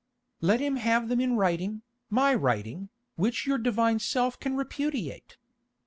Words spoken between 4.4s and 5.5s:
repudiate.